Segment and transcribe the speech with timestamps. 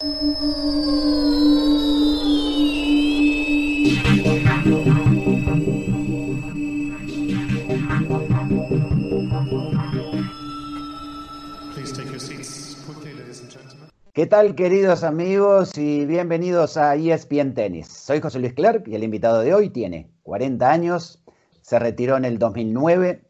[0.00, 0.06] ¿Qué
[14.26, 17.88] tal queridos amigos y bienvenidos a ESPN Tennis?
[17.88, 21.22] Soy José Luis Clark y el invitado de hoy tiene 40 años,
[21.60, 23.22] se retiró en el 2009,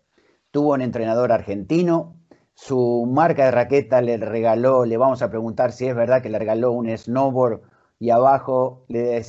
[0.53, 2.20] tuvo un entrenador argentino,
[2.63, 6.39] su marca de raqueta le regaló, le vamos a preguntar si es verdad que le
[6.39, 7.63] regaló un snowboard
[7.99, 9.25] y abajo le,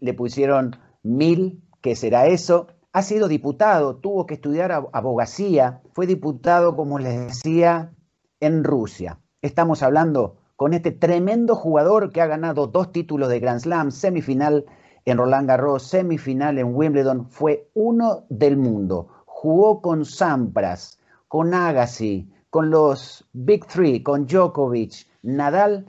[0.00, 2.68] le pusieron mil, ¿qué será eso?
[2.94, 7.92] Ha sido diputado, tuvo que estudiar abogacía, fue diputado, como les decía,
[8.40, 9.18] en Rusia.
[9.42, 14.64] Estamos hablando con este tremendo jugador que ha ganado dos títulos de Grand Slam, semifinal
[15.04, 19.08] en Roland Garros, semifinal en Wimbledon, fue uno del mundo.
[19.26, 25.86] Jugó con Sampras, con Agassi, con los Big Three, con Djokovic, Nadal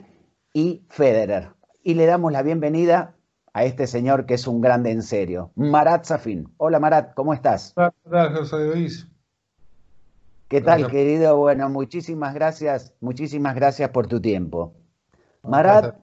[0.54, 1.50] y Federer.
[1.82, 3.16] Y le damos la bienvenida
[3.52, 6.48] a este señor que es un grande en serio, Marat Safin.
[6.56, 7.74] Hola Marat, ¿cómo estás?
[8.06, 9.06] Gracias, Luis.
[10.48, 11.36] ¿Qué tal, querido?
[11.36, 14.72] Bueno, muchísimas gracias, muchísimas gracias por tu tiempo.
[15.42, 15.96] Marat,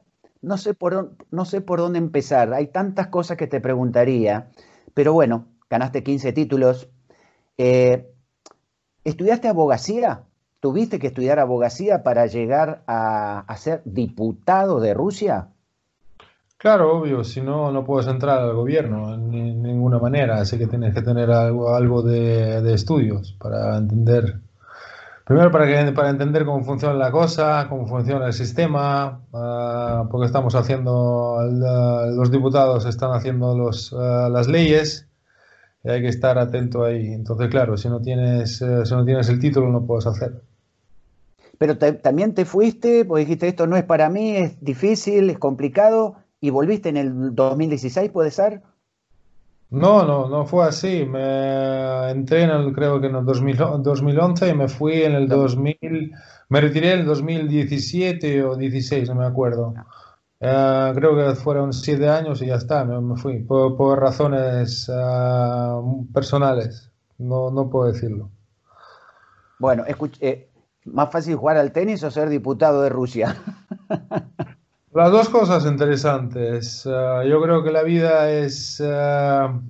[0.43, 2.53] no sé, por, no sé por dónde empezar.
[2.53, 4.51] Hay tantas cosas que te preguntaría,
[4.93, 6.87] pero bueno, ganaste 15 títulos.
[7.57, 8.13] Eh,
[9.03, 10.27] ¿Estudiaste abogacía?
[10.61, 15.47] ¿Tuviste que estudiar abogacía para llegar a, ser diputado de Rusia?
[16.57, 20.93] Claro, obvio, si no, no puedes entrar al gobierno en, ninguna manera, así que tienes
[20.93, 24.39] que tener algo, de, estudios para entender,
[25.25, 30.27] primero para, que, para entender cómo funciona la cosa, cómo funciona el sistema, uh, porque
[30.27, 35.07] estamos haciendo, los diputados están haciendo los, uh, las leyes
[35.83, 37.07] y hay que estar atento ahí.
[37.13, 40.50] Entonces, claro, si no tienes, uh, si no tienes el título no puedes hacer.
[41.61, 46.15] Pero también te fuiste, porque dijiste esto no es para mí, es difícil, es complicado,
[46.39, 48.63] y volviste en el 2016, ¿puede ser?
[49.69, 51.05] No, no, no fue así.
[51.05, 56.11] Me entré en el, creo que en el 2011 y me fui en el 2000,
[56.49, 59.75] me retiré en el 2017 o 16, no me acuerdo.
[60.39, 66.89] Uh, creo que fueron siete años y ya está, me, fui, por, razones uh, personales,
[67.19, 68.31] no, no puedo decirlo.
[69.59, 70.50] Bueno, escuché, eh,
[70.85, 73.35] más fácil jugar al tenis o ser diputado de Rusia.
[74.93, 76.85] Las dos cosas interesantes.
[76.85, 78.81] Uh, yo creo que la vida es...
[78.81, 79.61] Uh,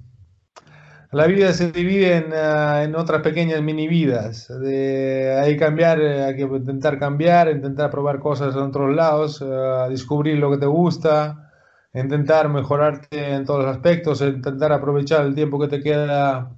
[1.11, 4.47] la vida se divide en, uh, en otras pequeñas mini vidas.
[4.47, 9.45] De, hay, cambiar, hay que intentar cambiar, intentar probar cosas en otros lados,
[9.89, 11.51] descubrir lo que te gusta,
[11.93, 16.49] intentar mejorarte en todos los aspectos, intentar aprovechar el tiempo que te queda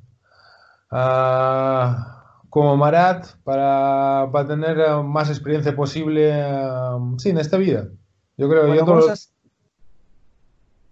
[2.53, 6.31] como Marat para, para, tener más experiencia posible
[7.17, 7.87] sí, en esta vida.
[8.37, 9.15] Yo creo vamos, a,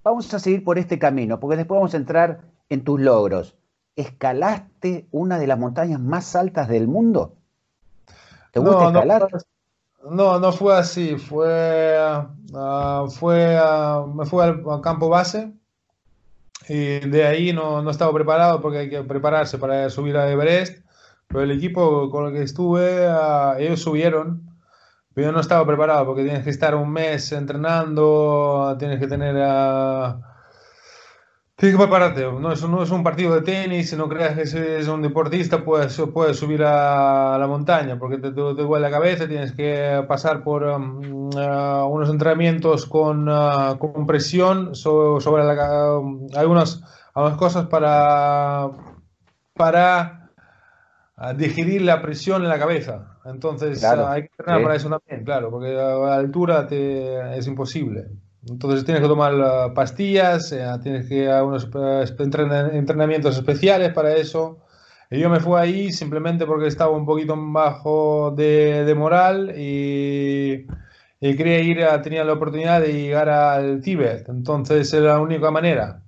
[0.04, 3.56] vamos a seguir por este camino, porque después vamos a entrar en tus logros.
[3.96, 7.36] ¿Escalaste una de las montañas más altas del mundo?
[8.52, 9.28] ¿Te gusta escalar?
[10.10, 11.16] No, no fue así.
[11.16, 11.96] Fue,
[12.54, 15.54] uh, fue uh, me fui al, campo base
[16.68, 20.84] y de ahí no, no, estaba preparado porque hay que prepararse para subir a Everest.
[21.32, 24.52] Pero el equipo con el que estuve, uh, ellos subieron
[25.14, 29.36] pero yo no estaba preparado porque tienes que estar un mes entrenando, tienes que tener
[29.42, 30.20] a...
[31.56, 34.58] Tienes que prepararte, no es, no es un partido de tenis, si no creas que
[34.58, 39.28] eres un deportista puedes, puedes subir a la montaña porque te, te, duele la cabeza,
[39.28, 46.26] tienes que pasar por um, uh, unos entrenamientos con, uh, con presión sobre la, um,
[46.36, 46.82] algunas,
[47.14, 48.72] algunas cosas para,
[49.54, 50.21] para
[51.22, 53.18] uh, digerir la presión en la cabeza.
[53.26, 58.08] Entonces hay que entrenar para eso también, claro, porque a altura te, es imposible.
[58.48, 64.60] Entonces tienes que tomar pastillas, eh, tienes que hacer unos eh, entrenamientos especiales para eso.
[65.12, 70.66] Y yo me fui ahí simplemente porque estaba un poquito bajo de, de moral y,
[71.20, 74.28] y, quería ir, a, tenía la oportunidad de llegar al Tíbet.
[74.30, 76.02] Entonces era la única manera.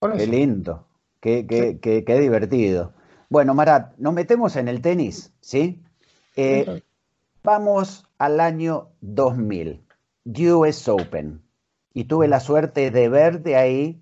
[0.00, 0.86] Qué lindo,
[1.20, 2.92] qué, qué, qué, qué divertido.
[3.28, 5.82] Bueno, Marat, nos metemos en el tenis, ¿sí?
[6.36, 6.82] Eh,
[7.42, 9.82] vamos al año 2000,
[10.24, 11.42] US Open.
[11.92, 14.00] Y tuve la suerte de verte ahí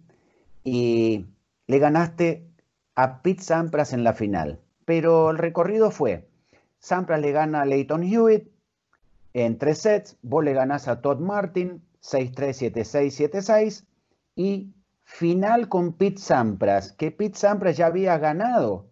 [0.64, 1.26] y
[1.66, 2.46] le ganaste
[2.94, 4.60] a Pete Sampras en la final.
[4.84, 6.28] Pero el recorrido fue,
[6.78, 8.48] Sampras le gana a Leighton Hewitt
[9.32, 13.84] en tres sets, vos le ganás a Todd Martin 6-3, 7-6, 7-6
[14.36, 18.86] y final con Pete Sampras, que Pete Sampras ya había ganado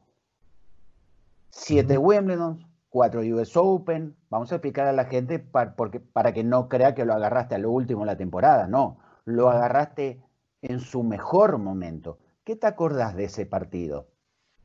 [1.53, 4.17] siete Wimbledon, cuatro US Open.
[4.31, 7.55] Vamos a explicar a la gente para, porque, para que no crea que lo agarraste
[7.55, 8.67] a lo último de la temporada.
[8.67, 10.21] No, lo agarraste
[10.63, 12.19] en su mejor momento.
[12.45, 14.09] ¿Qué te acordás de ese partido,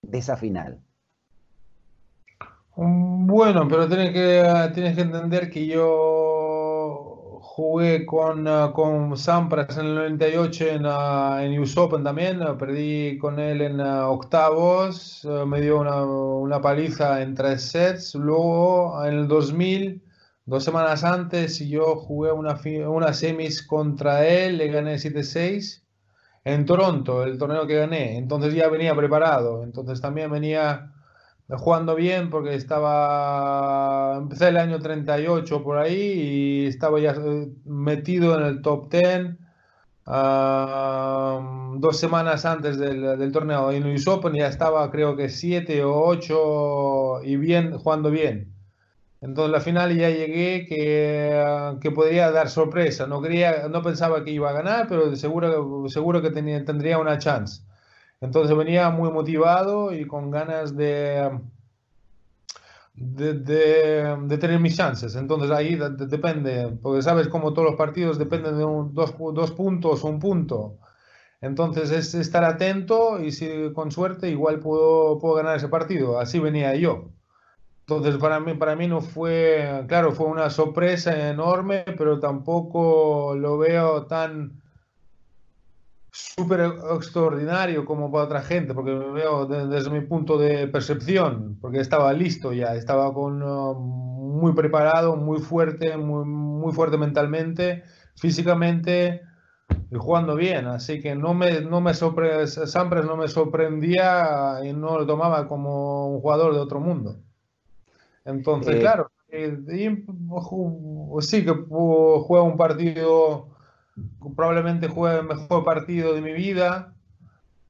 [0.01, 0.81] de esa final?
[2.75, 6.26] Bueno, pero tienes que, tienes que entender que yo
[7.57, 13.61] jugué con, con Sampras en el 98 en, en US Open también, perdí con él
[13.61, 20.03] en octavos, me dio una, una, paliza en tres sets, luego en el 2000,
[20.45, 22.59] dos semanas antes, yo jugué una,
[22.89, 25.81] una semis contra él, le gané 7-6
[26.43, 30.93] en Toronto, el torneo que gané, entonces ya venía preparado, entonces también venía
[31.49, 38.37] jugando bien porque estaba, empecé el año 38 por ahí y estaba ya eh, metido
[38.39, 39.37] en el top 10
[41.79, 45.93] dos semanas antes del, del torneo en US Open ya estaba creo que 7 o
[46.05, 48.53] 8 y bien, jugando bien.
[49.21, 53.07] Entonces la final ya llegué que, que podría dar sorpresa.
[53.07, 57.17] No, quería, no pensaba que iba a ganar, pero seguro, seguro que tenía, tendría una
[57.19, 57.63] chance.
[58.21, 61.39] Entonces venía muy motivado y con ganas de,
[62.95, 65.15] de, tener mis chances.
[65.15, 70.19] Entonces ahí depende, porque sabes como todos los partidos dependen de dos, dos, puntos, un
[70.19, 70.77] punto.
[71.41, 76.19] Entonces es estar atento y si con suerte igual puedo, puedo ganar ese partido.
[76.19, 77.09] Así venía yo.
[77.81, 83.57] Entonces para mí, para mí no fue, claro, fue una sorpresa enorme, pero tampoco lo
[83.57, 84.61] veo tan
[86.17, 86.61] súper
[86.95, 92.11] extraordinario como para otra gente, porque me veo desde, mi punto de percepción, porque estaba
[92.13, 97.83] listo ya, estaba con, uh, muy preparado, muy fuerte, muy, muy fuerte mentalmente,
[98.15, 99.21] físicamente
[99.91, 104.97] y jugando bien, así que no me, no me Sampras no me sorprendía y no
[104.97, 107.17] lo tomaba como un jugador de otro mundo.
[108.25, 109.55] Entonces, eh, claro, eh,
[111.21, 113.56] sí que juega un partido
[114.35, 116.93] probablemente juegue el mejor partido de mi vida.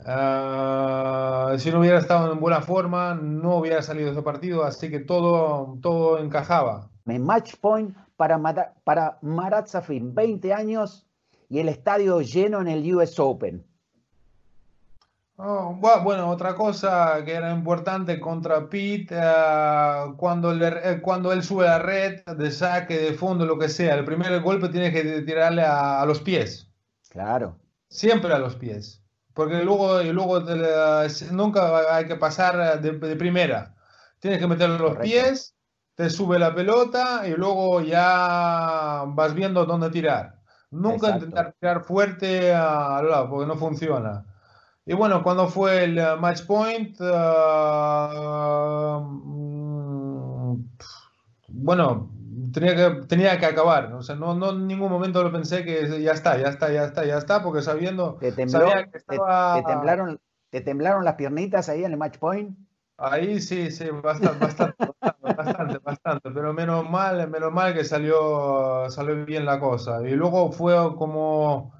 [0.06, 5.00] Ah, si no hubiera estado en buena forma, no hubiera salido ese partido, así que
[5.00, 6.89] todo, todo encajaba.
[7.06, 8.39] Match point para,
[8.83, 11.07] para Marat Safin, 20 años
[11.50, 13.65] y el estadio lleno en el US Open.
[15.39, 21.66] Oh, bueno, otra cosa que era importante contra Pete, eh, cuando, eh, cuando él sube
[21.66, 25.62] la red de saque, de fondo, lo que sea, el primer golpe tiene que tirarle
[25.62, 26.72] a, los pies.
[27.10, 27.60] Claro.
[27.88, 29.04] Siempre a los pies.
[29.36, 30.39] Porque luego, y luego
[31.31, 33.75] nunca hay que pasar de, primera.
[34.19, 35.56] Tienes que meterle los pies,
[35.94, 40.39] te sube la pelota y luego ya vas viendo dónde tirar.
[40.72, 44.25] Nunca intentar tirar fuerte al lado, porque no funciona.
[44.89, 47.04] Y bueno, cuando fue el uh, match point, uh,
[49.01, 50.66] mm,
[51.50, 52.10] bueno,
[52.54, 53.92] tenía que, tenía que acabar.
[53.92, 56.86] O sea, no, no en ningún momento lo pensé que ya está, ya está, ya
[56.86, 58.16] está, ya está, porque sabiendo.
[58.16, 59.56] ¿Te, sabía que estaba...
[59.56, 62.57] te, temblaron, ¿Te temblaron las piernitas ahí en el match point?
[62.98, 64.88] Ahí sí, sí, bastante, bastante,
[65.22, 70.01] bastante, bastante, pero menos mal, menos mal que salió, salió bien la cosa.
[70.07, 71.76] Y luego fue como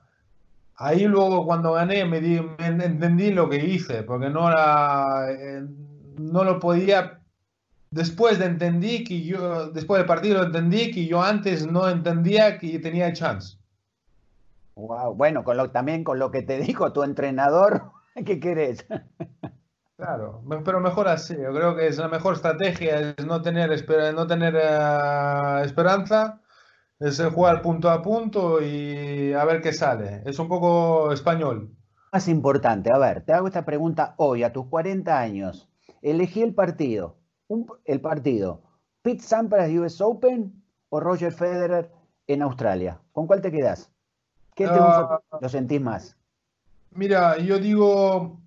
[0.78, 5.66] ahí luego cuando gané me, entendí lo que hice, porque no, era, eh,
[6.18, 7.20] no lo podía,
[7.92, 12.80] después de entendí que yo, después del partido entendí que yo antes no entendía que
[12.80, 13.58] tenía chance.
[14.76, 17.92] Wow, bueno, con lo, también con lo que te dijo tu entrenador,
[18.26, 18.86] ¿qué querés?
[19.98, 21.36] Claro, pero mejor así.
[21.36, 23.72] Yo creo que es la mejor estrategia es no tener,
[24.14, 26.40] no tener eh, esperanza
[27.00, 30.24] es jugar punto a punto y a ver qué sale.
[30.26, 31.76] Es un poco español.
[32.12, 35.70] Más importante, a ver, te hago esta pregunta hoy, a tus 40 años.
[36.02, 37.18] Elegí el partido.
[37.86, 38.64] el partido.
[39.02, 41.92] Pete Sampras US Open o Roger Federer
[42.26, 43.00] en Australia.
[43.12, 43.92] ¿Con cuál te quedas?
[44.56, 46.18] ¿Qué te uh, lo sentís más?
[46.92, 48.42] Mira, yo digo.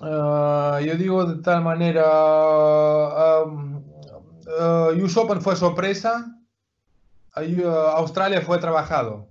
[0.00, 2.02] Ah, yo digo de tal manera.
[3.44, 6.34] Uh, US Open fue sorpresa
[7.34, 9.28] Australia fue trabajado.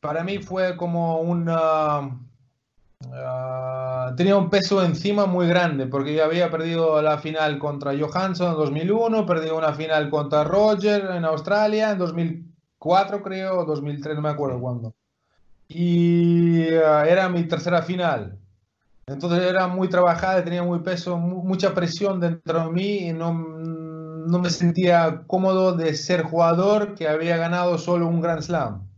[0.00, 2.20] Para mí fue como una...
[3.06, 8.52] Uh, tenía un peso encima muy grande porque yo había perdido la final contra Johansson
[8.52, 14.30] en 2001, perdí una final contra Roger en Australia en 2004 creo, 2003, no me
[14.30, 14.94] acuerdo cuándo.
[15.68, 18.38] Y era mi tercera final.
[19.06, 23.32] Entonces era muy trabajada, tenía muy peso, mucha presión dentro de mí y no,
[24.26, 28.88] no me sentía cómodo de ser jugador que había ganado solo un Grand Slam.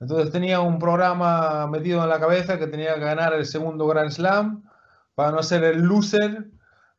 [0.00, 4.10] Entonces tenía un programa metido en la cabeza que tenía que ganar el segundo Grand
[4.10, 4.62] Slam
[5.14, 6.48] para no ser el loser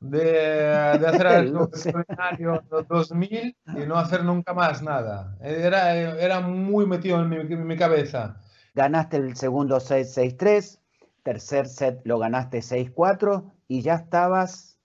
[0.01, 5.37] de, hacer algo extraordinario en los 2000 y no hacer nunca más nada.
[5.41, 8.37] Era, era muy metido en mi, en mi cabeza.
[8.75, 10.79] Ganaste el segundo set 6-3,
[11.23, 14.77] tercer set lo ganaste 6-4 y ya estabas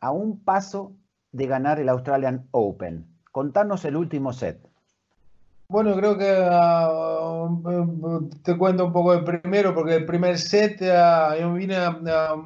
[0.00, 0.92] a un paso
[1.36, 3.06] de ganar el Australian Open.
[3.30, 4.66] Contanos el último set.
[5.68, 7.48] Bueno, creo que ah,
[8.42, 12.36] te cuento un poco el primero, porque el primer set ah, yo vine, ah,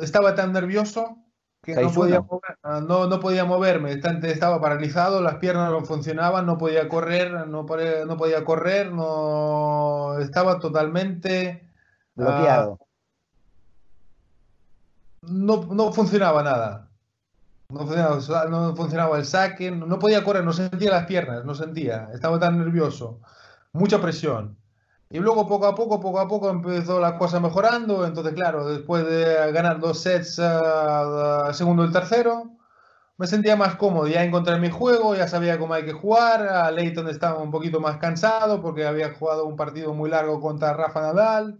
[0.00, 1.16] estaba tan nervioso
[1.62, 2.24] que no podía,
[2.86, 8.16] no, no podía, moverme, estaba paralizado, las piernas no funcionaban, no podía correr, no, no
[8.16, 11.68] podía correr, no estaba totalmente
[12.14, 12.78] bloqueado.
[15.22, 16.85] no, no funcionaba nada.
[17.68, 22.08] No funcionaba, no funcionaba el saque, no podía correr, no sentía las piernas, no sentía,
[22.14, 23.20] estaba tan nervioso,
[23.72, 24.56] mucha presión.
[25.10, 29.06] Y luego poco a poco, poco a poco empezó la cosa mejorando, entonces claro, después
[29.06, 32.52] de ganar dos sets, uh, segundo y tercero,
[33.16, 36.70] me sentía más cómodo, ya encontré mi juego, ya sabía cómo hay que jugar, a
[36.70, 41.00] Leighton estaba un poquito más cansado porque había jugado un partido muy largo contra Rafa
[41.00, 41.58] Nadal,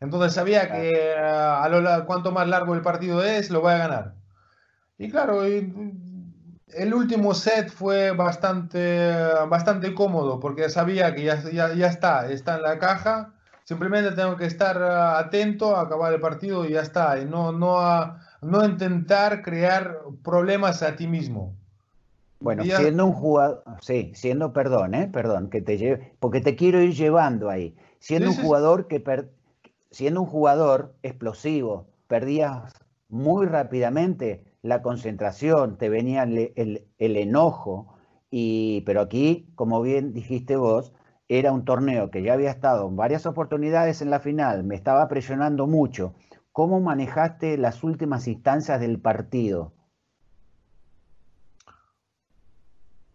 [0.00, 4.19] entonces sabía que a lo, cuanto más largo el partido es, lo voy a ganar.
[5.00, 9.10] Y claro, el último set fue bastante,
[9.48, 13.32] bastante cómodo porque sabía que ya, ya, ya está, está en la caja.
[13.64, 17.18] Simplemente tengo que estar atento a acabar el partido y ya está.
[17.18, 21.56] Y no, no, no intentar crear problemas a ti mismo.
[22.40, 26.78] Bueno, siendo un jugador, sí, siendo, perdón, eh, perdón, que te lleve, porque te quiero
[26.82, 27.74] ir llevando ahí.
[28.00, 29.02] Siendo un jugador que,
[29.92, 32.70] siendo un jugador explosivo, perdías
[33.08, 37.94] muy rápidamente, la concentración, te venía el, enojo,
[38.30, 40.92] y, pero aquí, como bien dijiste vos,
[41.28, 45.08] era un torneo que ya había estado en varias oportunidades en la final, me estaba
[45.08, 46.14] presionando mucho.
[46.52, 49.72] ¿Cómo manejaste las últimas instancias del partido?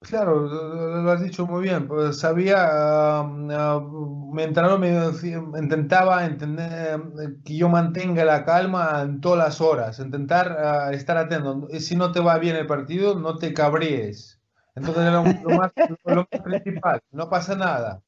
[0.08, 1.88] Claro, lo has dicho muy bien.
[1.88, 7.02] Pues sabía, mi entrenador me intentaba entender
[7.44, 11.68] que yo mantenga la calma en todas las horas, intentar ah, estar atento.
[11.80, 14.40] Si no te va bien el partido, no te cabríes.
[14.76, 15.72] Entonces era lo más,
[16.44, 18.02] principal, no pasa nada.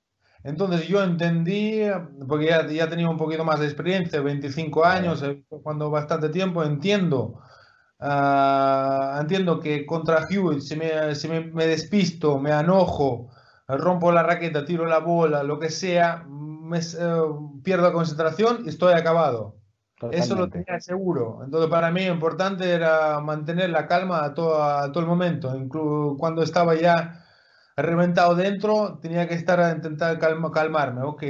[0.43, 1.81] Entonces yo entendí,
[2.27, 5.25] porque ya, ya tenía un poquito más de experiencia, 25 años,
[5.63, 7.41] cuando bastante tiempo, entiendo
[7.99, 13.29] Ah, entiendo que contra Hewitt, si, me, si me, despisto, me enojo,
[13.67, 17.21] rompo la raqueta, tiro la bola, lo que sea, me, eh,
[17.63, 19.55] pierdo concentración y estoy acabado.
[20.11, 21.39] Eso lo tenía seguro.
[21.43, 25.55] Entonces, para mí, lo importante era mantener la calma a todo, a todo el momento.
[25.55, 27.25] Incluso cuando estaba ya
[27.75, 31.01] reventado dentro, tenía que estar a intentar calmarme.
[31.01, 31.23] Ok,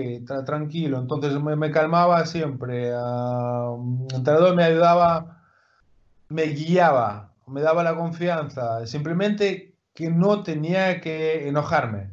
[0.46, 1.00] tranquilo.
[1.00, 2.92] Entonces, me, calmaba siempre.
[2.94, 5.37] Uh, el entrenador me ayudaba
[6.30, 12.12] me guiaba, me daba la confianza, simplemente que no tenía que enojarme.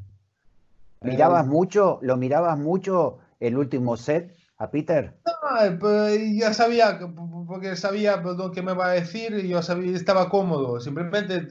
[1.01, 5.15] ¿Mirabas mucho, lo mirabas mucho el último set a Peter?
[5.27, 6.99] No, pues, ya sabía,
[7.47, 11.47] porque sabía lo que me iba a decir y yo sabía, estaba cómodo, simplemente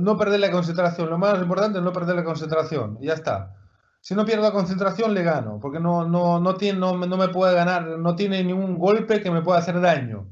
[0.00, 3.56] no perder la concentración, lo más importante es no perder la concentración, ya está.
[4.00, 7.28] Si no pierdo la concentración, le gano, porque no, no, no, tiene, no, no me
[7.28, 10.28] puede ganar, no tiene ningún golpe que me pueda hacer daño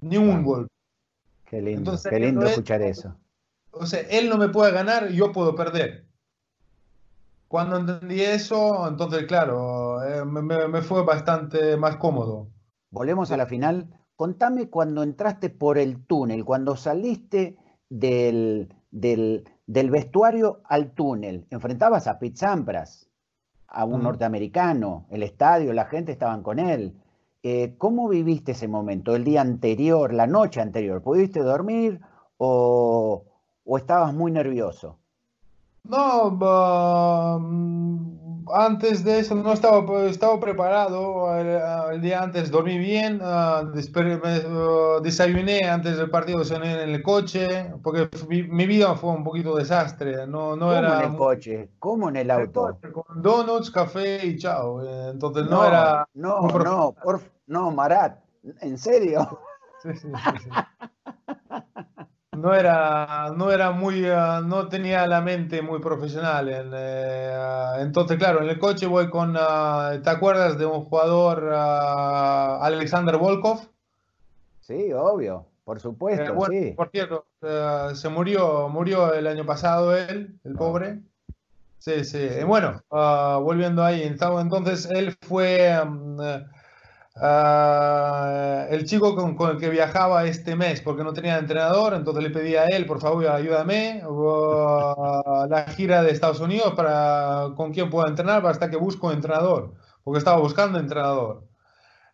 [0.00, 0.66] ni un gol.
[1.44, 3.16] Qué lindo, qué lindo escuchar eso.
[3.72, 6.06] O sea, él no me puede ganar, yo puedo perder.
[7.50, 12.48] Cuando entendí eso, entonces, claro, eh, me, fue bastante más cómodo.
[12.90, 13.88] Volvemos a la final.
[14.14, 17.56] Contame cuando entraste por el túnel, cuando saliste
[17.88, 21.48] del, del, vestuario al túnel.
[21.50, 23.10] Enfrentabas a Pete Sampras,
[23.66, 27.00] a un norteamericano, el estadio, la gente estaban con él.
[27.42, 31.02] Eh, ¿Cómo viviste ese momento, el día anterior, la noche anterior?
[31.02, 32.00] ¿Pudiste dormir
[32.36, 33.24] o,
[33.78, 34.98] estabas muy nervioso?
[35.84, 36.30] No,
[37.40, 41.36] mm, antes de eso no estaba, estaba preparado.
[41.38, 43.70] El, día antes dormí bien, uh,
[45.02, 50.26] desayuné antes del partido en el coche, porque mi, vida fue un poquito desastre.
[50.26, 51.70] No, no ¿Cómo era en el coche?
[51.78, 52.78] ¿Cómo en el auto?
[52.92, 54.82] con donuts, café y chao.
[55.10, 56.08] Entonces no, era...
[56.14, 58.18] No, no, por, no, Marat,
[58.60, 59.40] ¿en serio?
[59.82, 60.50] Sí, sí, sí,
[62.40, 66.48] No era, no era muy, ah, no tenía la mente muy profesional.
[66.48, 71.50] Eh, ah, entonces, claro, en el coche voy con, ah, ¿te acuerdas de un jugador,
[71.52, 73.68] Alexander Volkov?
[74.60, 76.72] Sí, obvio, por supuesto, eh, sí.
[76.72, 77.26] Por cierto,
[77.94, 81.00] se murió, murió el año pasado él, el pobre.
[81.76, 82.26] Sí, sí.
[82.46, 85.76] Bueno, volviendo ahí, entonces él fue...
[87.16, 92.30] Ah, el chico con, el que viajaba este mes porque no tenía entrenador, entonces le
[92.30, 97.90] pedí a él, por favor, ayúdame, a la gira de Estados Unidos para con quién
[97.90, 99.74] puedo entrenar hasta que busco entrenador,
[100.04, 101.46] porque estaba buscando entrenador.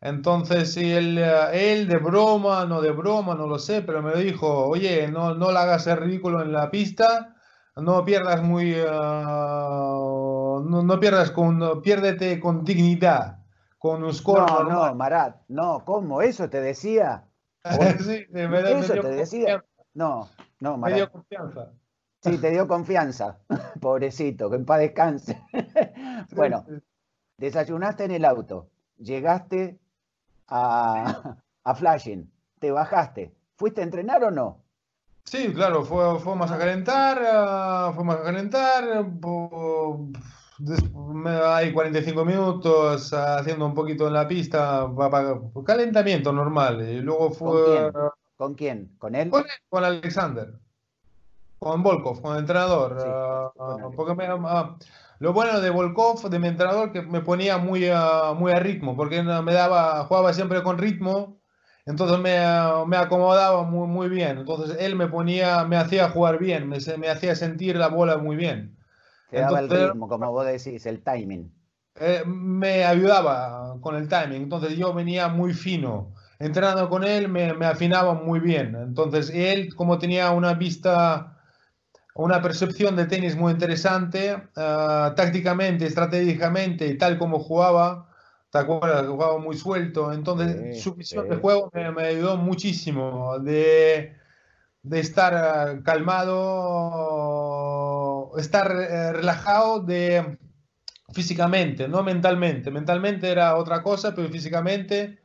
[0.00, 4.66] Entonces, si él, él de broma, no de broma, no lo sé, pero me dijo,
[4.68, 7.36] oye, no, no le hagas el ridículo en la pista,
[7.76, 13.45] no pierdas muy, ah, no, no, pierdas con, piérdete con dignidad
[13.86, 14.50] con un score.
[14.50, 16.22] No, no, Marat, no, ¿cómo?
[16.22, 17.24] ¿Eso te decía?
[18.00, 19.64] sí, me, ¿Eso te decía?
[19.94, 20.28] No,
[20.60, 20.94] no, Marat.
[20.94, 21.72] Me dio confianza.
[22.22, 23.38] Sí, te dio confianza.
[23.80, 25.42] Pobrecito, que en paz descanse.
[26.34, 26.64] bueno,
[27.38, 29.78] desayunaste en el auto, llegaste
[30.48, 33.34] a, a Flashing, te bajaste.
[33.56, 34.66] ¿Fuiste a entrenar o no?
[35.26, 38.84] Sí, claro, fue, fuimos a calentar, uh, fuimos a calentar,
[41.44, 46.88] hay 45 minutos haciendo un poquito en la pista, para, calentamiento normal.
[46.88, 47.92] Y luego fue.
[48.36, 48.94] ¿Con quién?
[48.98, 49.30] ¿Con, él?
[49.30, 50.52] Con, Alexander.
[51.58, 52.98] Con Volkov, con el entrenador.
[53.00, 53.50] Ah,
[53.96, 54.76] porque ah,
[55.18, 58.94] lo bueno de Volkov, de mi entrenador, que me ponía muy, a, muy a ritmo,
[58.94, 61.40] porque me daba, jugaba siempre con ritmo,
[61.86, 62.38] entonces me,
[62.86, 64.38] me acomodaba muy, muy bien.
[64.38, 68.36] Entonces él me ponía, me hacía jugar bien, me, me hacía sentir la bola muy
[68.36, 68.75] bien.
[69.30, 71.52] Te daba el ritmo, como vos decís, el timing.
[71.98, 76.14] Eh, me ayudaba con el timing, entonces yo venía muy fino.
[76.38, 78.74] Entrenando con él me, me afinaba muy bien.
[78.76, 81.38] Entonces él, como tenía una vista,
[82.14, 88.10] una percepción de tenis muy interesante, uh, tácticamente, estratégicamente y tal como jugaba,
[88.50, 89.06] ¿te acuerdas?
[89.06, 90.12] Jugaba muy suelto.
[90.12, 94.14] Entonces su visión de juego me, me, ayudó muchísimo de,
[94.82, 97.55] de estar calmado
[98.36, 100.38] estar eh, relajado de
[101.12, 102.70] físicamente, no mentalmente.
[102.70, 105.18] Mentalmente era otra cosa, pero físicamente,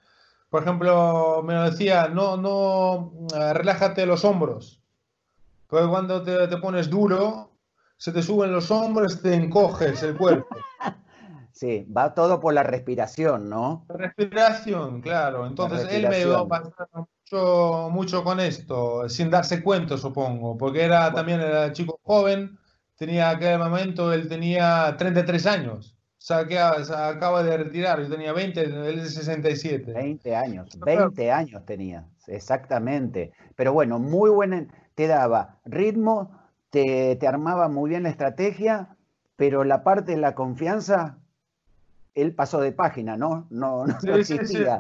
[0.49, 4.81] por ejemplo, me decía, no, no, eh, relájate los hombros.
[5.67, 7.51] Porque cuando te, te pones duro,
[7.97, 10.55] se te suben los hombros, te encoges el cuerpo.
[11.53, 13.85] Sí, va todo por la respiración, ¿no?
[13.87, 15.45] respiración, claro.
[15.45, 16.47] Entonces él me ayudó
[16.95, 22.57] mucho, mucho con esto, sin darse cuenta, supongo, porque era también era chico joven,
[23.01, 25.97] tenía aquel momento, él tenía 33 años.
[26.19, 29.91] O sea, que acaba de retirar, yo tenía 20, él es 67.
[29.91, 33.31] 20 años, 20 años tenía, exactamente.
[33.55, 38.95] Pero bueno, muy buena, te daba ritmo, te, te armaba muy bien la estrategia,
[39.35, 41.17] pero la parte de la confianza,
[42.13, 43.47] él pasó de página, ¿no?
[43.49, 44.79] No, no, existía.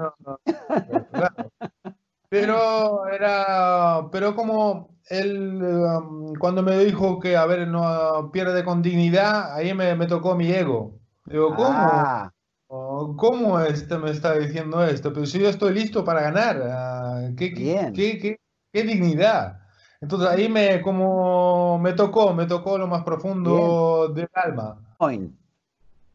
[2.29, 8.81] Pero era, pero como él um, cuando me dijo que, a ver, no pierde con
[8.81, 10.99] dignidad, ahí me, me tocó mi ego.
[11.25, 11.69] Digo, ¿cómo?
[11.71, 12.31] Ah.
[12.73, 15.11] Oh, ¿Cómo este me está diciendo esto?
[15.11, 18.37] Pero si yo estoy listo para ganar, ah, ¿qué, qué, qué,
[18.71, 19.59] qué, dignidad?
[19.99, 24.79] Entonces ahí me como me tocó, me tocó lo más profundo del alma.
[24.97, 25.35] Point.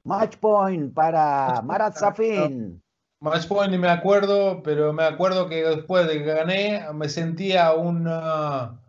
[0.05, 2.83] Match point para Marat Safin.
[3.21, 7.75] Match point ni me acuerdo, pero me acuerdo que después de que gané me sentía
[7.75, 8.81] una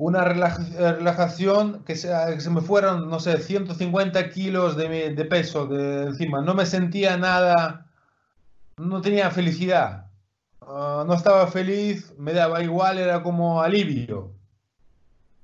[0.00, 5.66] una relajación que se, que se, me fueron, no sé, 150 kilos de, de peso
[5.66, 6.40] de encima.
[6.40, 7.86] No me sentía nada,
[8.78, 10.06] no tenía felicidad.
[10.62, 14.32] Uh, no estaba feliz, me daba igual, era como alivio.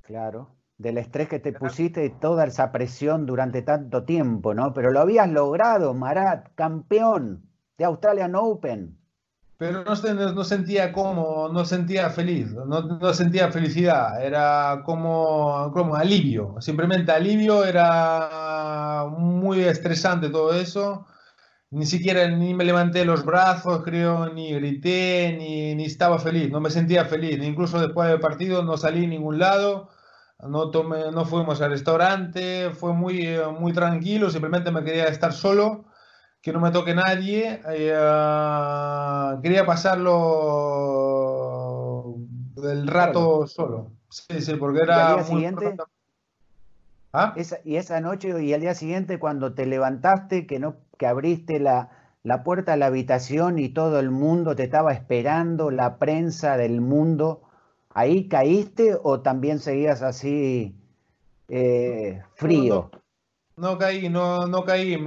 [0.01, 4.73] Claro, del estrés que te pusiste y toda esa presión durante tanto tiempo, ¿no?
[4.73, 7.43] Pero lo habías logrado, Marat, campeón
[7.77, 8.97] de Australian Open
[9.59, 15.97] pero no, no, sentía como, no sentía feliz, no, no, sentía felicidad, era como, como
[15.97, 21.07] alivio, simplemente alivio, era muy estresante todo eso,
[21.71, 26.61] ni siquiera ni me levanté los brazos, creo, ni grité, ni, ni estaba feliz, no
[26.61, 29.89] me sentía feliz, incluso después del partido no salí a ningún lado,
[30.41, 35.86] no, tomé, no fuimos al restaurante, fue muy, muy tranquilo, simplemente me quería estar solo
[36.47, 37.61] que no me toque nadie.
[37.71, 40.05] Eh, ah, quería pasarlo
[42.63, 43.91] el rato solo.
[44.09, 45.11] Sí, sí, porque era.
[45.11, 45.77] ¿Y día siguiente?
[47.13, 47.35] ¿Ah?
[47.65, 51.91] y esa noche y el día siguiente, cuando te levantaste, que, no, que abriste la,
[52.23, 56.81] la puerta a la habitación y todo el mundo te estaba esperando, la prensa del
[56.81, 57.43] mundo,
[57.91, 60.77] ¿ahí caíste o también seguías así
[61.49, 62.91] eh, frío?
[62.93, 63.06] No
[63.79, 64.99] caí, no, no caí,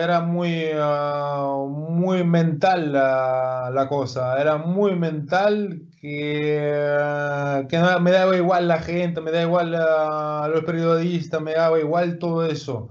[0.00, 8.36] era muy, uh, muy mental la, la, cosa, era muy mental que, que me daba
[8.36, 12.88] igual la gente, me da igual uh, los periodistas, me daba igual todo eso.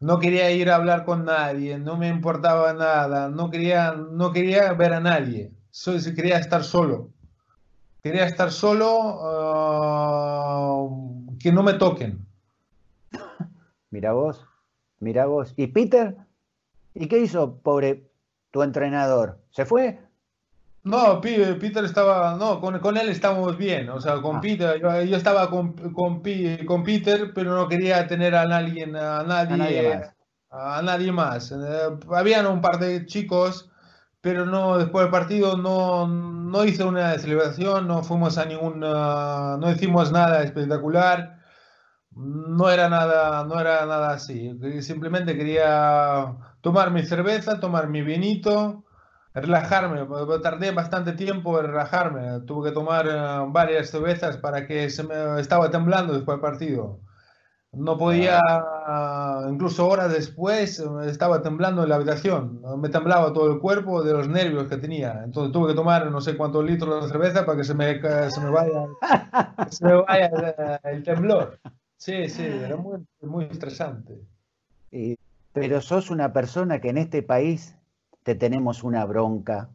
[0.00, 4.72] no quería ir a hablar con nadie, no me importaba nada, no quería, no quería
[4.72, 7.10] ver a nadie, Soy, quería estar solo.
[8.02, 10.88] Quería estar solo, ah,
[11.40, 12.27] que no me toquen.
[13.90, 14.44] Mira vos,
[15.00, 15.54] mira vos.
[15.56, 16.16] ¿Y Peter?
[16.94, 18.10] ¿Y qué hizo, pobre
[18.50, 19.38] tu entrenador?
[19.50, 20.00] ¿Se fue?
[20.84, 24.40] No, Peter estaba, no, con, con él estábamos bien, o sea, con ah.
[24.40, 26.22] Peter, yo, estaba con, con,
[26.66, 30.00] con, Peter, pero no quería tener a nadie, a nadie,
[30.50, 31.52] a nadie más.
[31.52, 33.70] Eh, habían un par de chicos,
[34.22, 39.70] pero no, después del partido no, no hice una celebración, no fuimos a ninguna, no
[39.70, 41.37] hicimos nada espectacular,
[42.18, 48.84] no era nada, no era nada así, simplemente quería tomar mi cerveza, tomar mi vinito,
[49.34, 50.06] relajarme,
[50.42, 55.40] tardé bastante tiempo en relajarme, tuve que tomar eh, varias cervezas para que se me
[55.40, 57.00] estaba temblando después del partido.
[57.72, 58.40] No podía,
[59.50, 62.62] incluso horas después, estaba temblando en la habitación.
[62.78, 65.20] Me temblaba todo el cuerpo de los nervios que tenía.
[65.22, 68.00] Entonces tuve que tomar no sé cuántos litros de cerveza para que se me,
[68.30, 68.86] se me vaya,
[69.68, 71.58] se me vaya el, temblor.
[71.98, 74.20] Sí, sí, era muy, muy estresante.
[75.52, 77.76] pero sos una persona que en este país
[78.22, 79.68] te tenemos una bronca,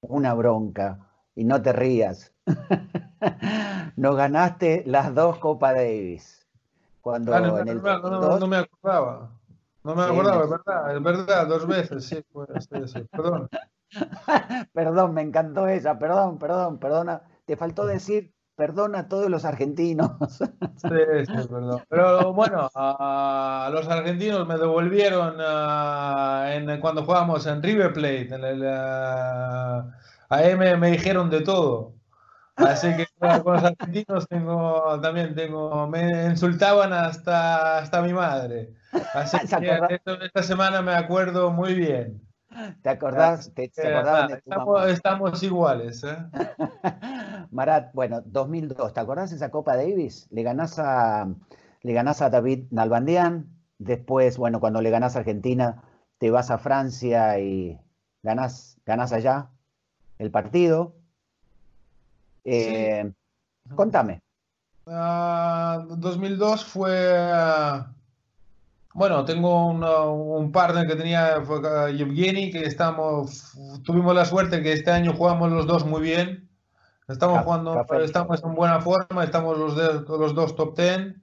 [0.00, 1.00] una bronca,
[1.34, 2.32] y no te rías.
[3.96, 6.46] Nos ganaste las dos Copa Davis.
[7.00, 7.52] Cuando ah, no,
[8.46, 9.30] me acordaba.
[9.82, 12.24] No me acordaba, es verdad, es verdad, dos veces, sí,
[13.10, 13.48] perdón.
[14.72, 17.22] perdón, me encantó esa, perdón, perdón, perdona.
[17.46, 20.10] Te faltó decir perdona a todos los argentinos.
[20.28, 21.82] Sí, sí, perdón.
[21.88, 25.36] Pero bueno, a, los argentinos me devolvieron
[26.52, 28.34] en, cuando jugábamos en River Plate.
[28.34, 29.84] En el, a
[30.30, 31.94] M me dijeron de todo.
[32.56, 33.06] Así que
[33.42, 38.72] con los argentinos tengo, también tengo, me insultaban hasta, hasta mi madre.
[39.14, 42.27] Así que esta semana me acuerdo muy bien.
[42.82, 43.52] ¿Te acordás?
[43.54, 43.70] ¿Te,
[44.90, 46.04] estamos, iguales.
[46.04, 46.16] ¿eh?
[47.50, 50.26] Marat, bueno, 2002, ¿te acordás de esa Copa Davis?
[50.30, 51.28] Le ganás a,
[51.82, 55.82] le ganás a David Nalbandian, después, bueno, cuando le ganás a Argentina,
[56.18, 57.78] te vas a Francia y
[58.22, 59.50] ganás, ganás allá
[60.18, 60.94] el partido.
[62.44, 63.12] Eh,
[63.74, 64.20] contame.
[64.86, 67.97] 2002 ah, fue...
[68.98, 71.60] Bueno, tengo un partner que tenía, fue
[71.96, 76.50] Yevgeny, que estamos, tuvimos la suerte que este año jugamos los dos muy bien.
[77.06, 79.76] Estamos jugando, estamos en buena forma, estamos los,
[80.08, 81.22] los dos top ten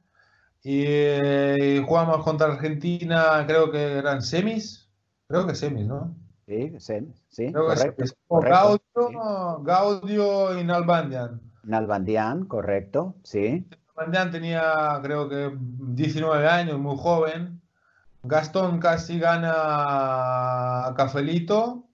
[0.63, 4.89] y, jugamos contra Argentina, creo que eran semis,
[5.27, 6.15] creo que semis, ¿no?
[6.47, 7.51] Sí, semis, sí.
[8.29, 8.79] Gaudio,
[9.63, 11.41] Gaudio y Nalbandian.
[11.63, 13.67] Nalbandian, correcto, sí.
[13.97, 17.64] Nalbandian tenía, creo que 19 años, muy joven.
[18.27, 19.53] Gastón casi gana
[20.87, 21.87] a Cafelito.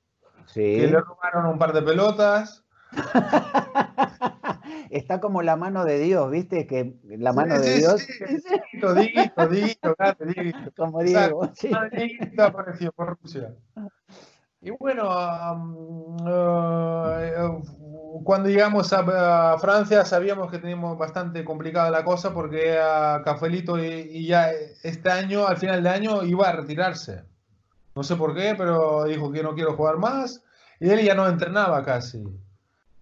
[0.48, 0.62] Sí.
[0.62, 2.65] Que le robaron un par de pelotas.
[4.89, 6.67] Está como la mano de Dios, ¿viste?
[6.67, 8.02] Que la mano de Dios.
[8.02, 8.94] Sí, Diguito,
[9.48, 11.50] Diguito, Diguito, Como Diego.
[11.56, 11.72] Sí.
[12.38, 13.56] apareció por Rusia.
[14.63, 15.10] Y bueno,
[16.24, 17.63] uh,
[18.24, 24.28] cuando llegamos a, Francia sabíamos que teníamos bastante complicada la cosa porque a Cafelito y,
[24.28, 24.52] ya
[24.84, 27.24] este año, al final de año, iba a retirarse.
[27.95, 30.43] No sé por qué, pero dijo que no quiero jugar más
[30.80, 32.24] y él ya no entrenaba casi.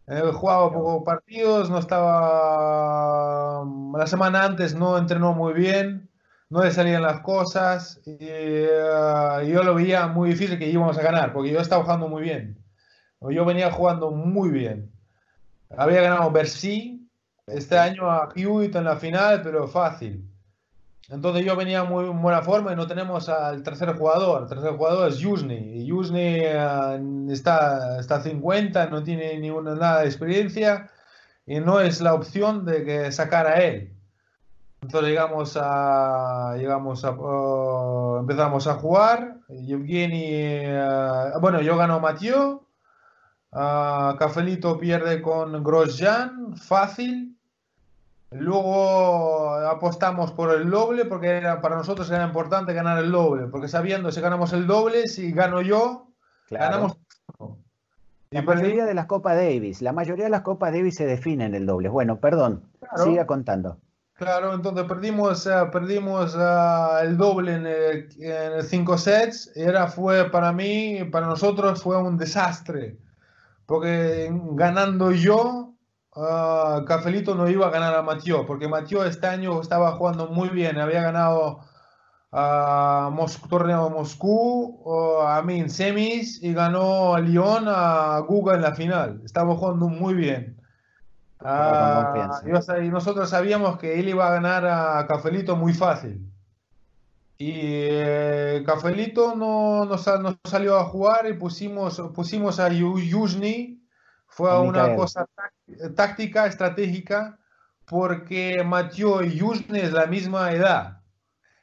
[0.08, 3.66] Eh, jugaba pocos partidos, no estaba...
[3.98, 6.09] La semana antes no entrenó muy bien,
[6.50, 11.04] no le salían las cosas y uh, yo lo veía muy difícil que íbamos a
[11.04, 12.58] ganar porque yo estaba jugando muy bien.
[13.22, 14.92] Yo venía jugando muy bien.
[15.78, 17.08] Había ganado Bercy
[17.48, 20.26] este año a Hewitt en la final, pero fácil.
[21.10, 24.44] Entonces yo venía muy en buena forma y no tenemos al tercer jugador.
[24.44, 25.82] El tercer jugador es Yuzny.
[25.82, 30.90] Y Yuzny eh, está, está 50, no tiene ninguna nada de experiencia
[31.46, 33.99] y no es la opción de que sacar a él.
[34.82, 39.38] Entonces llegamos a, llegamos a, oh, empezamos a jugar.
[39.50, 42.62] Yevgeny, eh, bueno, yo gano Mathieu
[43.52, 47.36] Uh, Cafelito pierde con Grosjean, fácil.
[48.32, 53.68] Luego apostamos por el doble porque era, para nosotros era importante ganar el doble, porque
[53.68, 56.12] sabiendo si ganamos el doble, si gano yo,
[56.52, 56.96] ganamos.
[58.30, 61.66] La mayoría de las Copas Davis, la mayoría de las Copas Davis se definen el
[61.66, 61.90] doble.
[61.90, 62.70] Bueno, perdón,
[63.04, 63.80] siga contando.
[64.20, 66.36] Claro, entonces perdimos, perdimos
[67.02, 69.52] el doble en el, cinco sets.
[69.56, 72.98] Era, fue para mí, para nosotros fue un desastre
[73.70, 75.76] porque ganando yo,
[76.16, 80.50] uh, Cafelito no iba a ganar a Mathieu, porque Mathieu este año estaba jugando muy
[80.50, 81.60] bien, había ganado
[82.32, 83.12] a
[83.48, 84.84] torneo de Moscú,
[85.24, 89.22] a mí en semis y ganó a Lyon a Guga en la final.
[89.24, 90.59] Estaba jugando muy bien.
[91.42, 92.42] Ah,
[92.82, 96.30] y nosotros sabíamos que él iba a ganar a Cafelito muy fácil.
[97.38, 103.82] Y eh, Cafelito no, no, salió a jugar y pusimos, pusimos a Yuzhny.
[104.28, 105.26] Fue una cosa
[105.96, 107.40] táctica, estratégica,
[107.86, 111.02] porque Mathieu y Yuzhny es la misma edad.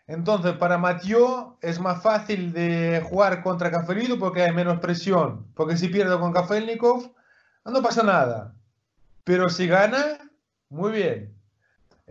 [0.07, 5.49] Entonces, para Mathieu es más fácil de jugar contra Cafelito porque hay menos presión.
[5.55, 7.13] Porque si pierdo con Kafelnikov,
[7.65, 8.55] no pasa nada.
[9.27, 10.21] Pero si gana,
[10.69, 11.37] muy bien.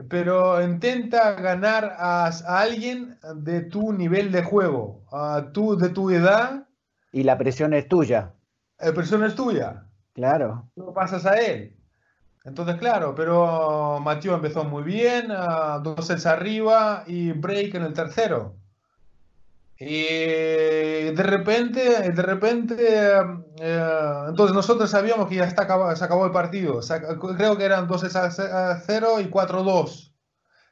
[0.10, 6.67] Pero intenta ganar a, alguien de tu nivel de juego, a tu, de tu edad.
[7.13, 8.34] Y la presión es tuya.
[8.80, 9.86] La presión es tuya.
[10.12, 10.69] Claro.
[10.75, 11.78] No pasas a él.
[12.43, 15.30] Entonces, claro, pero Mateo empezó muy bien,
[15.84, 18.58] dos sets arriba y break en el tercero.
[19.78, 26.32] Y de repente, de repente, eh, entonces nosotros sabíamos que ya está se acabó el
[26.32, 26.80] partido.
[27.38, 30.14] Creo que eran 2 a 0 y 4-2,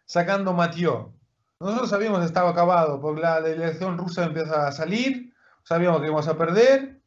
[0.05, 1.13] sacando Mateo.
[1.59, 6.27] Nosotros sabíamos que estaba acabado, porque la elección rusa empieza a salir, sabíamos que íbamos
[6.27, 7.01] a perder.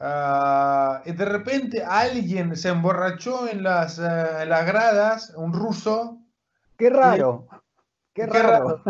[0.00, 6.18] Ah, y de repente alguien se emborrachó en las, eh, las gradas, un ruso.
[6.76, 7.46] Qué raro.
[8.26, 8.82] Qué, raro.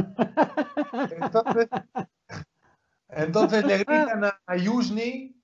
[3.09, 5.41] Entonces, le gritan a Yuzny,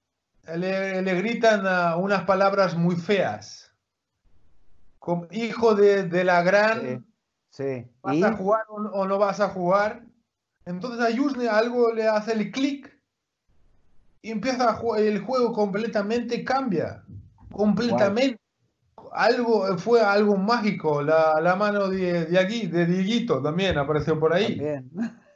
[0.56, 3.72] le, le, gritan unas palabras muy feas.
[4.98, 7.06] Como hijo de, la gran.
[7.50, 7.86] Sí.
[8.02, 10.02] ¿Vas a jugar o no vas a jugar?
[10.66, 12.90] Entonces a Yuzny algo le hace el clic
[14.22, 17.04] y empieza el juego completamente cambia.
[17.52, 18.40] Completamente.
[19.14, 21.02] Algo, fue algo mágico.
[21.02, 24.60] La, mano de, de, aquí, de Dieguito también apareció por ahí.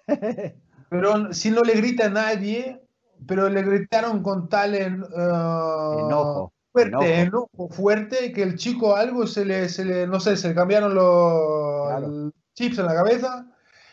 [0.90, 2.82] pero si no le grita a nadie,
[3.26, 6.52] pero le gritaron con tal uh, enojo.
[6.72, 7.68] Fuerte, enojo.
[7.70, 12.32] fuerte, que el chico algo se le, se le no sé, se le cambiaron los
[12.54, 13.46] chips en la cabeza.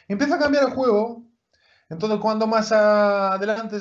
[0.08, 1.26] Empieza a cambiar el juego
[1.89, 3.78] entonces, cuando más adelante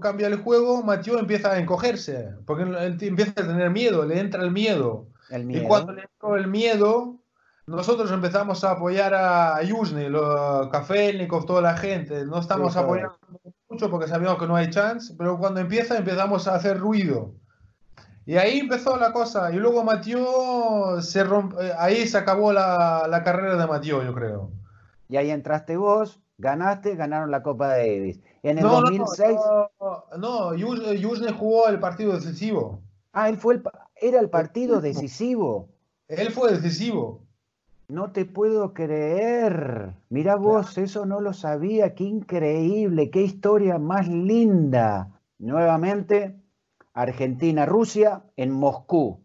[0.00, 4.44] cambia el juego, Mathieu empieza a encogerse, porque él empieza a tener miedo, le entra
[4.44, 5.08] el miedo.
[5.30, 7.16] Y cuando le entró el miedo,
[7.66, 12.24] nosotros empezamos a apoyar a Yuzny, los Kafelnikov, toda la gente.
[12.24, 13.18] No estamos apoyando
[13.68, 17.34] mucho porque sabíamos que no hay chance, pero cuando empieza, empezamos a hacer ruido.
[18.24, 19.52] Y ahí empezó la cosa.
[19.52, 24.50] Y luego Mathieu se rompe, ahí se acabó la, la carrera de Mathieu, yo creo.
[25.08, 28.20] Y ahí entraste vos, Ganaste, ganaron la Copa Davis.
[28.44, 29.36] En el 2006.
[30.18, 32.80] No, no, jugó el partido decisivo.
[33.12, 33.62] Ah, él fue el,
[34.00, 35.68] era el partido decisivo.
[36.08, 37.20] Él fue decisivo.
[37.88, 39.94] No te puedo creer.
[40.10, 41.94] Mira vos, eso no lo sabía.
[41.94, 45.20] Qué increíble, qué historia más linda.
[45.38, 46.36] Nuevamente,
[46.92, 49.20] Argentina-Rusia en Moscú.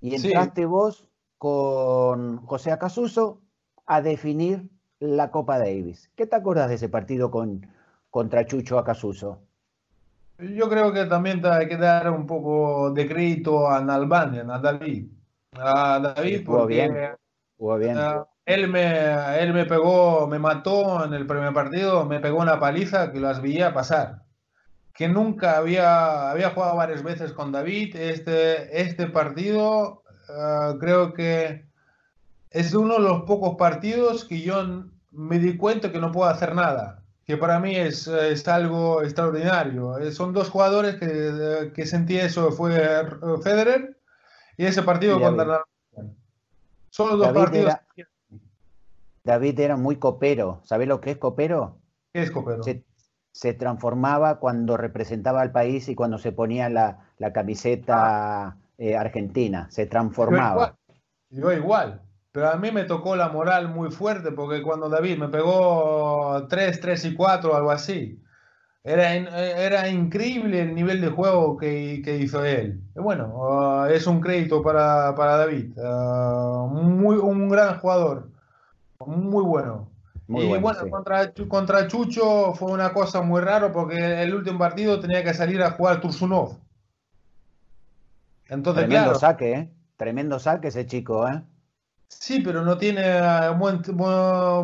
[0.00, 3.40] Y entraste vos con José Acasuso
[3.86, 4.70] a definir
[5.00, 6.10] la Copa Davis.
[6.16, 7.66] ¿Qué te acuerdas de ese partido con,
[8.10, 9.40] contra Chucho Acasuso?
[10.38, 15.08] Yo creo que también hay que dar un poco de crédito a Nalbandian, a David.
[15.52, 16.94] A David, porque bien.
[17.78, 17.98] bien.
[17.98, 22.60] Eh, él, me, él me pegó, me mató en el primer partido, me pegó una
[22.60, 24.22] paliza que las veía pasar.
[24.94, 27.96] Que nunca había, había jugado varias veces con David.
[27.96, 31.66] Este, este partido eh, creo que
[32.50, 36.54] es uno de los pocos partidos que yo me di cuenta que no puedo hacer
[36.54, 38.08] nada, que para mí es,
[38.48, 39.98] algo extraordinario.
[39.98, 42.72] Eh, son dos jugadores que, que, sentí eso, fue
[43.42, 43.98] Federer
[44.56, 45.62] y ese partido contra
[46.88, 47.74] Son los dos partidos.
[49.24, 50.62] David era muy copero.
[50.64, 51.76] ¿Sabes lo que es copero?
[52.14, 52.62] ¿Qué es copero?
[53.30, 59.70] Se, transformaba cuando representaba al país y cuando se ponía la, camiseta eh, argentina.
[59.70, 60.78] Se transformaba.
[61.28, 62.00] Yo igual.
[62.32, 66.80] Pero a mí me tocó la moral muy fuerte porque cuando David me pegó 3,
[66.80, 68.20] 3 y 4, algo así,
[68.84, 72.80] era, era increíble el nivel de juego que, que hizo él.
[72.94, 75.76] bueno, uh, es un crédito para, para David.
[75.76, 78.30] Uh, muy, un gran jugador,
[79.04, 79.90] muy bueno.
[80.28, 85.24] y bueno, contra, contra Chucho fue una cosa muy rara porque el último partido tenía
[85.24, 86.58] que salir a jugar Tursunov.
[88.48, 89.70] Entonces, Tremendo saque, ¿eh?
[89.96, 91.42] Tremendo saque ese chico, ¿eh?
[92.08, 93.80] Sí, pero no tiene eh, muy,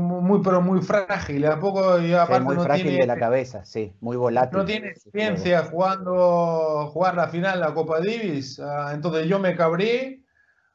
[0.00, 1.44] muy, pero muy frágil.
[1.46, 4.58] ¿a poco y aparte muy no frágil tiene, de la cabeza, sí, muy volátil.
[4.58, 8.58] No tiene experiencia jugando jugar la final de la Copa Davis.
[8.60, 10.22] Ah, entonces yo me cabré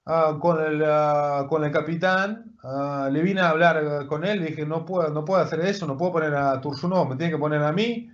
[0.05, 2.55] ah, con, el, ah, con el capitán
[3.11, 6.11] le vine a hablar con él, dije, no puedo, no puedo hacer eso, no puedo
[6.11, 8.11] poner a Tursunov, me tiene que poner a mí,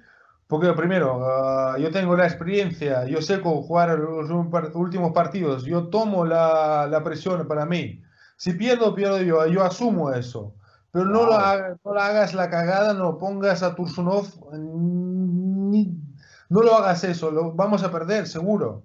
[0.48, 4.30] porque primero, yo tengo la experiencia, yo sé cómo jugar los
[4.76, 8.04] últimos partidos, yo tomo la, la, presión para mí.
[8.38, 10.54] Si pierdo, pierdo yo, yo asumo eso.
[10.91, 11.38] Pero no, lo
[11.84, 14.28] no lo hagas la cagada, no pongas a Tursunov,
[16.50, 18.84] no lo hagas eso, lo vamos a perder, seguro.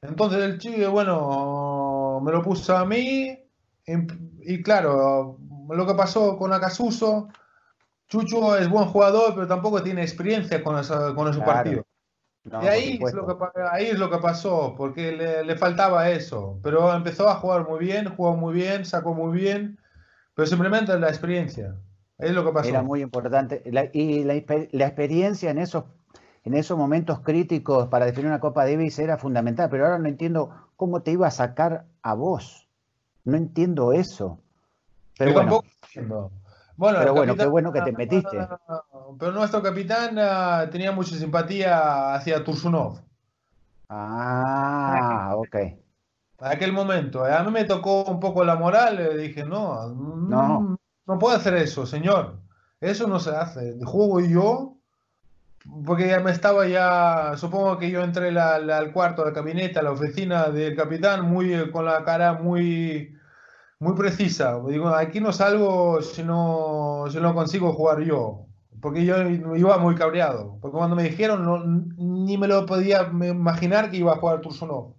[0.00, 3.38] Entonces el chico, bueno, me lo puso a mí
[3.86, 7.28] y, claro, lo que pasó con Acasuso,
[8.08, 11.40] Chucho es buen jugador, pero tampoco tiene experiencia con, esa, con ese
[12.50, 12.62] partido.
[12.62, 13.36] y ahí es, lo que,
[13.70, 16.58] ahí es lo que pasó, porque le, faltaba eso.
[16.62, 19.78] Pero empezó a jugar muy bien, jugó muy bien, sacó muy bien,
[20.34, 21.76] pero simplemente la experiencia.
[22.18, 22.68] Es lo que pasó.
[22.68, 23.62] Era muy importante.
[23.92, 24.34] y la,
[24.72, 25.84] la, experiencia en esos
[26.44, 30.50] en esos momentos críticos para definir una Copa Davis era fundamental, pero ahora no entiendo
[30.76, 32.68] cómo te iba a sacar a vos.
[33.24, 34.38] No entiendo eso.
[35.16, 35.62] Pero bueno,
[36.76, 38.48] bueno, pero bueno, qué bueno que te metiste.
[39.18, 43.00] Pero nuestro capitán uh, tenía mucha simpatía hacia Tursunov.
[43.88, 45.56] Ah, ok.
[46.40, 47.24] A aquel momento.
[47.24, 48.96] A mí me tocó un poco la moral.
[48.96, 52.40] Le dije, no, no, no puedo hacer eso, señor.
[52.80, 53.76] Eso no se hace.
[53.84, 54.74] Juego yo
[55.86, 59.82] porque ya me estaba ya, supongo que yo entré al cuarto, de la camioneta, a
[59.82, 63.16] la oficina del capitán, muy con la cara muy,
[63.84, 64.60] muy precisa.
[64.66, 68.46] Digo, aquí no salgo si no, si no consigo jugar yo,
[68.80, 71.62] porque yo iba muy cabreado, porque cuando me dijeron no,
[71.98, 74.94] ni me lo podía imaginar que iba a jugar Tursunov.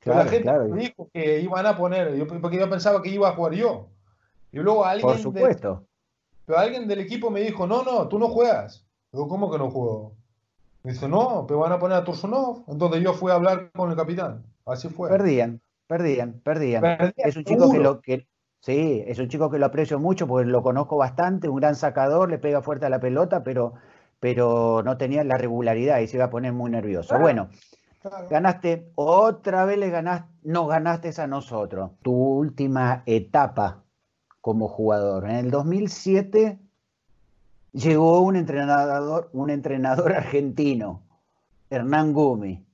[0.00, 3.28] Claro, la gente me dijo que iban a poner, yo, porque yo pensaba que iba
[3.28, 3.88] a jugar yo.
[4.52, 5.84] Y luego alguien, Por supuesto.
[6.46, 8.86] pero alguien del equipo me dijo, no, no, tú no juegas.
[9.12, 10.14] Digo, ¿cómo que no juego?
[10.82, 12.64] Me dice, no, pero van a poner a Tursunov.
[12.68, 14.44] Entonces yo fui a hablar con el capitán.
[14.66, 15.10] Así fue.
[15.10, 17.12] Perdían, perdían, perdían.
[17.16, 18.26] es un chico que lo que
[18.60, 22.30] sí, es un chico que lo aprecio mucho porque lo conozco bastante, un gran sacador,
[22.30, 23.74] le pega fuerte a la pelota, pero,
[24.20, 27.18] pero no tenía la regularidad y se iba a poner muy nervioso.
[27.18, 27.50] Bueno,
[28.30, 31.90] ganaste, otra vez le ganaste, no ganaste a nosotros.
[32.02, 33.82] Tu última etapa
[34.40, 35.24] como jugador.
[35.24, 36.58] En el 2007
[37.72, 41.02] llegó un entrenador, un entrenador argentino,
[41.70, 42.64] Hernán Gumi.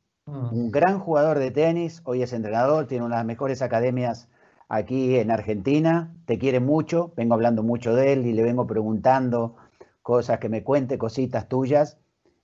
[0.53, 4.29] Un gran jugador de tenis, hoy es entrenador, tiene una de las mejores academias
[4.69, 9.57] aquí en Argentina, te quiere mucho, vengo hablando mucho de él y le vengo preguntando
[10.03, 11.99] cosas que me cuente, cositas tuyas.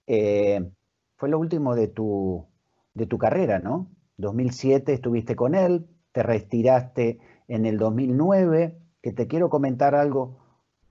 [0.07, 0.71] Eh,
[1.17, 2.47] fue lo último de tu,
[2.95, 3.89] de tu carrera, ¿no?
[4.19, 7.19] 2007 estuviste con él, te retiraste
[7.49, 10.39] en el 2009, que te quiero comentar algo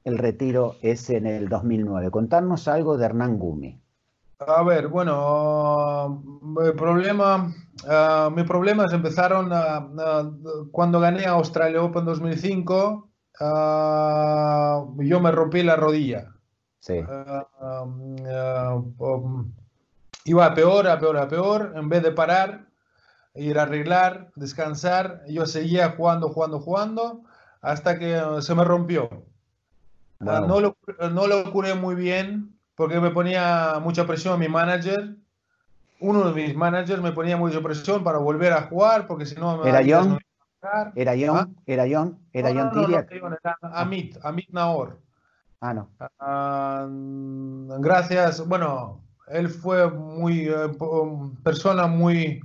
[0.06, 2.12] el retiro es en el 2009.
[2.12, 3.82] Contarnos algo de Hernán Gumi.
[4.40, 6.22] A ver, bueno,
[6.62, 7.54] el problema,
[7.86, 13.10] uh, mis problemas empezaron uh, cuando gané Australia Open 2005.
[13.40, 16.34] Uh, yo me rompí la rodilla.
[16.80, 17.00] Sí.
[19.00, 19.54] Um,
[20.26, 21.74] iba a peor, a peor, a peor.
[21.76, 22.68] En vez de parar,
[23.36, 27.22] ir a arreglar, descansar, yo seguía jugando, jugando, jugando,
[27.62, 29.10] hasta que se me rompió.
[30.20, 30.78] Ah, no, lo,
[31.12, 35.16] no lo curé muy bien porque me ponía mucha presión mi manager.
[36.00, 39.66] Uno de mis managers me ponía mucha presión para volver a jugar porque si no...
[39.66, 40.20] ¿Era John?
[40.96, 41.38] ¿Era John?
[41.38, 41.48] ¿Ah?
[41.66, 42.20] ¿Era John?
[42.34, 43.10] ¿Era John Tiriac?
[43.62, 45.00] Amit, Amit Naor.
[45.62, 45.90] Ah, no.
[46.20, 46.88] Ah,
[47.80, 48.46] gracias.
[48.46, 50.50] Bueno, él fue muy...
[50.50, 50.70] Eh,
[51.44, 52.42] persona muy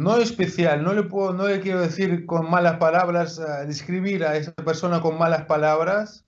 [0.00, 4.36] no especial, no le, puedo, no le quiero decir con malas palabras, eh, describir a
[4.36, 6.24] esa persona con malas palabras,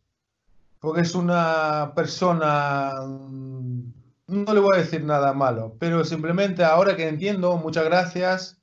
[0.78, 3.92] porque es una persona, mm,
[4.28, 8.60] no le voy a decir nada malo, pero simplemente ahora que entiendo, muchas gracias,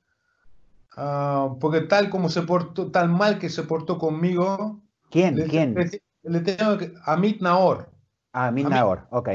[0.96, 4.80] ah, porque tal como se portó, tal mal que se portó conmigo.
[5.10, 5.36] ¿Quién?
[5.48, 5.74] ¿Quién?
[6.22, 7.90] Le, tengo que, Amit Naor.
[8.32, 9.28] Ah, Amit Naor, ok.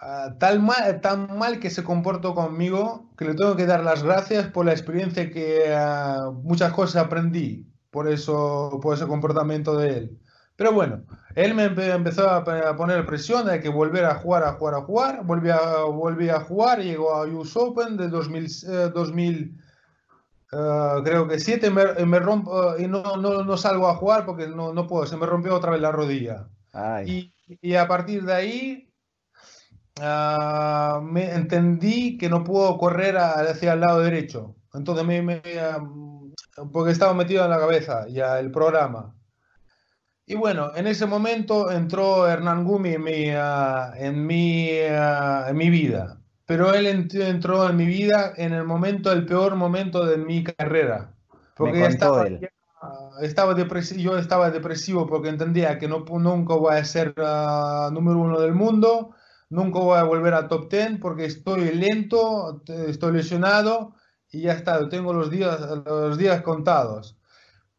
[0.00, 4.04] Ah, tal mal, tan mal que se comportó conmigo que le tengo que dar las
[4.04, 9.88] gracias por la experiencia que ah, muchas cosas aprendí por eso por ese comportamiento de
[9.88, 10.18] él.
[10.56, 11.02] Pero bueno,
[11.34, 12.44] él me empezó a
[12.76, 15.24] poner presión de que volver a jugar, a jugar, a jugar.
[15.24, 19.54] Volví a, volví a jugar, llegó a US Open de 2000, 2000
[20.52, 24.48] uh, creo que 7, me, me rompo y no, no, no, salgo a jugar porque
[24.48, 26.48] no, no puedo, se me rompió otra vez la rodilla.
[27.06, 28.87] Y, y a partir de ahí
[30.00, 34.54] Ah, me entendí que no puedo correr hacia el lado derecho.
[34.74, 35.42] Entonces me,
[36.72, 39.14] porque estaba metido en la cabeza ya el programa.
[40.26, 45.56] Y bueno, en ese momento entró Hernán Gumi en mi, ah, en mi, ah, en
[45.56, 46.20] mi vida.
[46.48, 51.12] pero él entró en mi vida en el momento, el peor momento de mi carrera.
[51.54, 52.26] Porque estaba,
[53.20, 58.18] estaba depresivo, yo estaba depresivo porque entendía que no, nunca voy a ser uh, número
[58.18, 59.10] uno del mundo,
[59.50, 63.94] nunca voy a volver a top 10 porque estoy lento, estoy lesionado
[64.30, 67.16] y ya está, tengo los días, los días contados.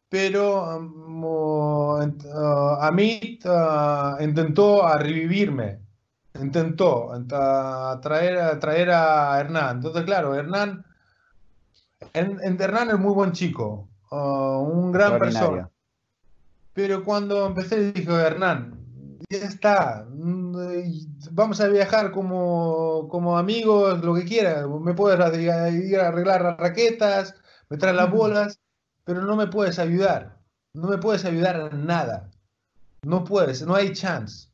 [0.08, 5.80] Pero uh, Amit uh, intentó a revivirme
[6.38, 7.10] intentó
[8.02, 9.76] traer, traer a Hernán.
[9.76, 10.84] Entonces, claro, Hernán,
[12.12, 15.70] Hernán es muy buen chico, uh, un gran persona.
[16.72, 18.78] Pero cuando empecé dije, Hernán,
[19.28, 20.06] ya está,
[21.30, 26.56] vamos a viajar como, como amigos, lo que quieras, me puedes ir a arreglar las
[26.58, 27.34] raquetas,
[27.68, 28.60] me traes las bolas,
[29.04, 30.38] pero no me puedes ayudar,
[30.74, 32.30] no me puedes ayudar en nada,
[33.02, 34.48] no puedes, no hay chance.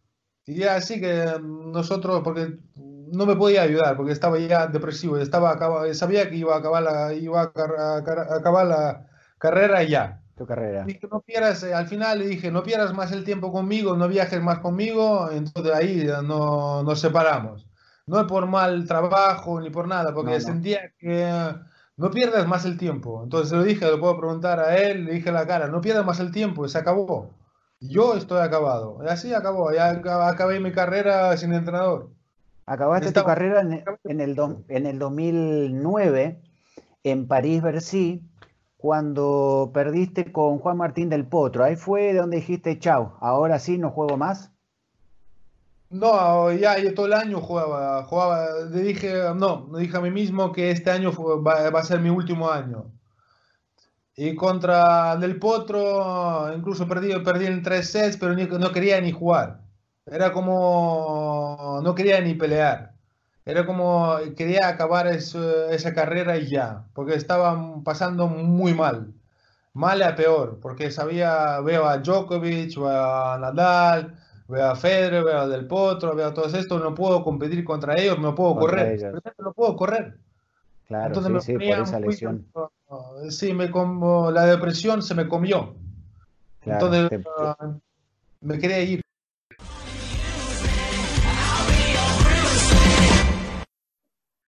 [0.46, 5.92] Y ya así que nosotros, porque no me podía ayudar, porque estaba ya depresivo, estaba
[5.94, 7.96] sabía que iba a acabar la, iba a,
[8.36, 9.07] acabar la
[9.38, 10.22] carrera ya.
[10.37, 10.84] Tu carrera.
[10.87, 13.97] Y que no pierdas, eh, al final le dije, no pierdas más el tiempo conmigo,
[13.97, 17.66] no viajes más conmigo, entonces ahí no, nos separamos.
[18.07, 21.55] No por mal trabajo ni por nada, porque sentía que
[21.97, 23.22] no pierdas más el tiempo.
[23.24, 26.05] Entonces lo dije, lo puedo preguntar a él, le dije a la cara, no pierdas
[26.05, 27.30] más el tiempo, se acabó.
[27.80, 29.01] Yo estoy acabado.
[29.09, 29.72] Así acabó.
[29.72, 29.91] Ya
[30.28, 32.11] acabé mi carrera sin entrenador.
[32.66, 33.72] Acabaste tu carrera en,
[34.20, 34.37] el
[34.68, 36.41] en el 2009
[37.05, 38.22] en París-Bercy
[38.87, 41.64] cuando perdiste con Juan Martín del Potro.
[41.64, 44.53] Ahí fue donde dijiste, chao, ahora sí no juego más.
[45.91, 50.12] No, ya yo todo el año jugaba, jugaba, le dije, no, le dije a mí
[50.12, 51.11] mismo que este año
[51.45, 52.93] va, va, a ser mi último año.
[54.14, 59.62] Y contra Del Potro, incluso perdí, perdí en tres sets, pero no quería ni jugar.
[60.07, 62.95] Era como, no quería ni pelear.
[63.47, 69.14] Era como, quería acabar esa carrera y ya, porque estaba pasando muy mal.
[69.72, 74.18] Mal a peor, porque sabía, veo a Djokovic, veo a Nadal,
[74.49, 77.94] veo a Federer, veo a Del Potro, veo a todos estos, no puedo competir contra
[77.97, 79.12] ellos, no puedo correr.
[79.38, 80.18] No puedo correr.
[80.88, 82.47] Claro, Entonces sí, por esa lesión.
[83.30, 85.76] sí, me como la depresión se me comió.
[86.64, 87.76] Entonces ah,
[88.40, 89.05] me quería ir.